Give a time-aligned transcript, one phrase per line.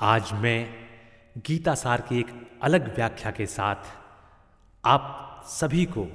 [0.00, 0.88] आज मैं
[1.38, 3.76] गीता सार की एक अलग व्याख्या के साथ
[4.84, 6.08] आप सभी को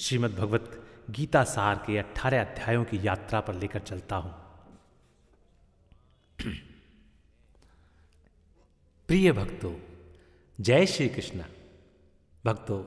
[0.00, 4.34] श्रीमद् भगवत गीता सार के अठारह अध्यायों की यात्रा पर लेकर चलता हूँ।
[9.06, 9.74] प्रिय भक्तों,
[10.60, 11.44] जय श्री कृष्ण।
[12.44, 12.84] भक्तों,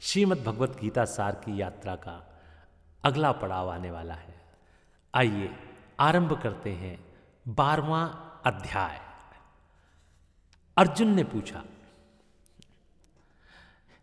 [0.00, 2.40] श्रीमद् भगवत गीता सार की यात्रा का
[3.04, 4.40] अगला पड़ाव आने वाला है।
[5.14, 5.56] आइए
[6.00, 7.04] आरंभ करते हैं
[7.48, 8.08] बारवां
[8.52, 9.07] अध्याय।
[10.78, 11.62] अर्जुन ने पूछा,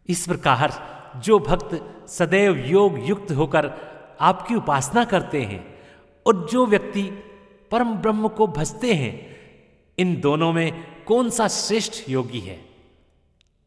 [0.09, 0.73] इस प्रकार
[1.23, 3.71] जो भक्त सदैव योग युक्त होकर
[4.21, 5.63] आपकी उपासना करते हैं
[6.25, 7.03] और जो व्यक्ति
[7.71, 9.13] परम ब्रह्म को भजते हैं,
[9.97, 12.59] इन दोनों में कौन सा श्रेष्ठ योगी है?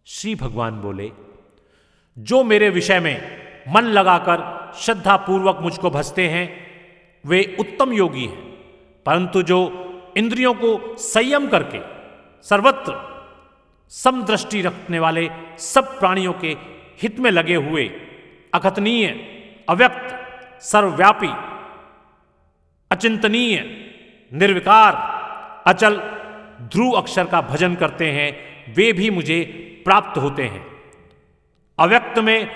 [0.06, 1.10] श्री भगवान बोले,
[2.18, 3.16] जो मेरे विषय में
[3.68, 6.46] मन लगाकर श्रद्धा पूर्वक मुझको भजते हैं,
[7.24, 8.42] वे उत्तम योगी हैं,
[9.06, 9.58] परंतु जो
[10.16, 11.78] इंद्रियों को संयम करके
[12.42, 13.18] सर्वत्र
[13.88, 16.56] समदृष्टि रखने वाले सब प्राणियों के
[17.02, 17.90] हित में लगे हुए
[18.54, 19.06] अकथनीय
[19.68, 20.14] अव्यक्त,
[20.62, 21.30] सर्वव्यापी,
[22.90, 23.56] अचिंतनीय,
[24.32, 24.94] निर्विकार,
[25.66, 25.96] अचल,
[26.62, 28.32] ध्रुव अक्षर का भजन करते हैं,
[28.74, 29.42] वे भी मुझे
[29.84, 30.66] प्राप्त होते हैं।
[31.78, 32.48] अव्यक्त में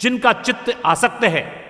[0.00, 1.64] जिनका चित्त आसक्त है,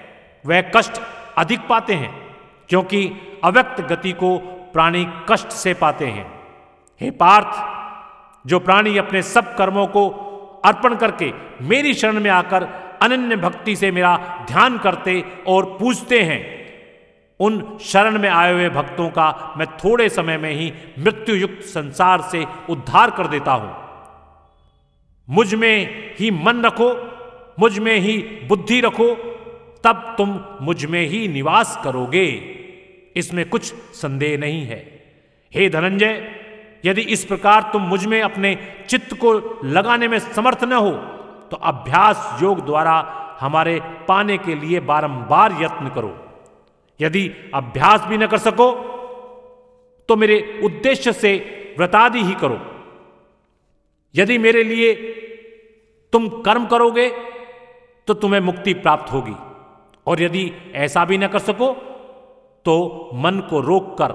[0.46, 0.92] वह कष्ट
[1.38, 2.36] अधिक पाते हैं,
[2.68, 3.12] क्योंकि
[3.44, 4.38] अव्यक्त गति को
[4.72, 6.37] प्राणी कष्ट से पाते हैं।
[7.00, 10.08] हे पार्थ, जो प्राणी अपने सब कर्मों को
[10.64, 11.32] अर्पण करके
[11.64, 12.62] मेरी शरण में आकर
[13.02, 16.58] अनन्य भक्ति से मेरा ध्यान करते और पूजते हैं,
[17.40, 22.20] उन शरण में आए हुए भक्तों का मैं थोड़े समय में ही मृत्यु युक्त संसार
[22.20, 23.76] से उद्धार कर देता हूँ।
[25.28, 26.90] मुझमें ही मन रखो,
[27.58, 28.16] मुझमें ही
[28.48, 29.14] बुद्धि रखो,
[29.84, 32.26] तब तुम मुझमें ही निवास करोगे।
[33.16, 34.78] इसमें कुछ संदेह नहीं है।
[35.54, 36.37] हे धनंजय
[36.84, 38.54] यदि इस प्रकार तुम मुझमें अपने
[38.88, 39.32] चित्त को
[39.64, 40.90] लगाने में समर्थ न हो
[41.50, 42.94] तो अभ्यास योग द्वारा
[43.40, 43.78] हमारे
[44.08, 46.12] पाने के लिए बारंबार यत्न करो।
[47.00, 48.70] यदि अभ्यास भी न कर सको
[50.08, 51.34] तो मेरे उद्देश्य से
[51.78, 52.58] व्रतादि ही करो।
[54.14, 54.94] यदि मेरे लिए
[56.12, 57.08] तुम कर्म करोगे
[58.08, 59.34] तो तुम्हें मुक्ति प्राप्त होगी।
[60.06, 61.72] और यदि ऐसा भी न कर सको
[62.64, 62.76] तो
[63.14, 64.12] मन को रोककर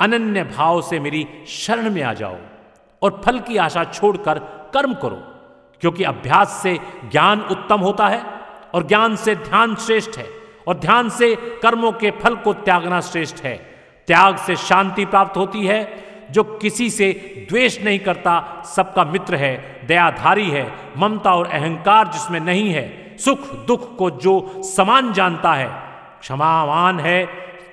[0.00, 2.36] अनन्य भाव से मेरी शरण में आ जाओ
[3.02, 4.38] और फल की आशा छोड़कर
[4.74, 5.22] कर्म करो,
[5.82, 6.78] क्योंकि अभ्यास से
[7.10, 8.22] ज्ञान उत्तम होता है
[8.74, 10.26] और ज्ञान से ध्यान श्रेष्ठ है
[10.68, 13.56] और ध्यान से कर्मों के फल को त्यागना श्रेष्ठ है।
[14.08, 15.80] त्याग से शांति प्राप्त होती है,
[16.30, 17.12] जो किसी से
[17.50, 20.66] द्वेष नहीं करता, सबका मित्र है, दयाधारी है,
[20.98, 25.68] ममता और अहंकार जिसमें नहीं है, सुख दुख को जो समान जानता है,
[26.20, 27.28] क्षमावान है,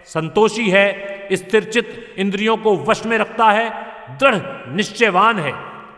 [0.05, 3.69] संतोषी है स्थिर चित्त इंद्रियों को वश में रखता है,
[4.17, 5.53] दृढ़, निश्चयवान है।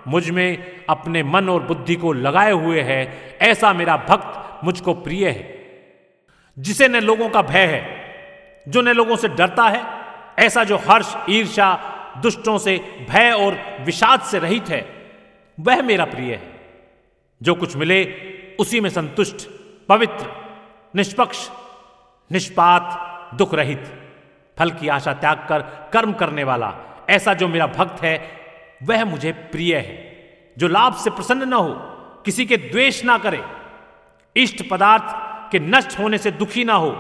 [0.07, 5.57] मुझमें अपने मन और बुद्धि को लगाए हुए है, ऐसा मेरा भक्त मुझको प्रिय है।
[6.59, 7.97] जिसे न लोगों का भय है,
[8.67, 9.83] जो न लोगों से डरता है,
[10.45, 15.11] ऐसा जो हर्ष ईर्षा दुष्टों से भय और विषाद से रहित है,
[15.59, 16.51] वह मेरा प्रिय है।
[17.43, 18.13] जो कुछ मिले,
[18.59, 19.49] उसी में संतुष्ट,
[19.89, 20.47] पवित्र,
[20.95, 21.49] निष्पक्ष
[22.31, 23.01] निष्पात
[23.33, 24.06] दुख रहित
[24.59, 26.73] फल की आशा त्याग कर कर्म करने वाला।
[27.09, 28.31] ऐसा जो मेरा भक्त है,
[28.83, 30.07] वह मुझे प्रिय है।
[30.57, 31.73] जो लाभ से प्रसन्न न हो,
[32.25, 33.43] किसी के द्वेष ना करे,
[34.35, 35.03] इष्ट पदार्थ
[35.51, 36.91] के नष्ट होने से दुखी ना हो,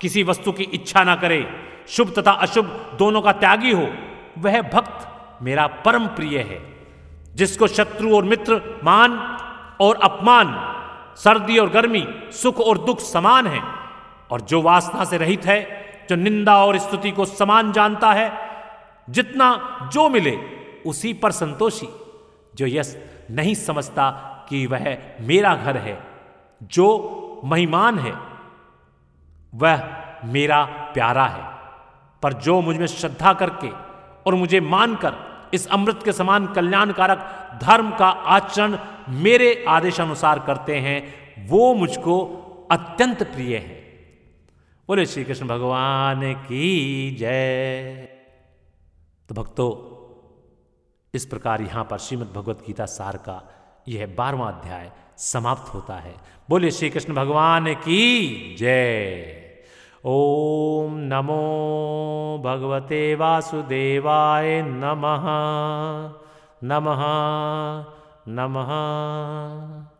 [0.00, 1.50] किसी वस्तु की इच्छा ना करे,
[1.88, 3.88] शुभ तथा अशुभ दोनों का त्यागी हो,
[4.38, 5.08] वह भक्त
[5.42, 6.74] मेरा परम प्रिय है।
[7.34, 9.38] जिसको शत्रु और मित्र मान
[9.80, 10.70] और अपमान,
[11.16, 13.60] सर्दी और गर्मी, सुख और दुख समान है,
[14.30, 18.32] और जो वासना से रहित है जो निंदा और स्तुति को समान जानता है,
[19.10, 20.38] जितना जो मिले
[20.86, 21.88] उसी पर संतोषी,
[22.54, 22.98] जो यस
[23.30, 24.10] नहीं समझता
[24.48, 26.06] कि वह मेरा घर है,
[26.62, 27.10] जो
[27.44, 28.14] महिमान है,
[29.54, 31.54] वह मेरा प्यारा है।
[32.22, 33.68] पर जो मुझमें श्रद्धा करके
[34.26, 35.14] और मुझे मानकर
[35.54, 38.78] इस अमृत के समान कल्याणकारक धर्म का आचरण
[39.08, 41.14] मेरे आदेशानुसार करते हैं,
[41.48, 42.40] वो मुझको
[42.70, 43.83] अत्यंत प्रिय है।
[44.88, 47.94] बोले श्री कृष्ण भगवान की जय।
[49.28, 49.94] तो भक्तों,
[51.14, 53.54] इस प्रकार यहाँ पर श्रीमद् भगवत गीता सार का
[53.88, 56.14] यह बारवां अध्याय समाप्त होता है।
[56.50, 59.34] बोले श्री कृष्ण भगवान की जय।
[60.04, 65.24] ओम नमो भगवते वासुदेवाय नमः।
[66.64, 67.00] नमः।
[68.28, 69.93] नमः।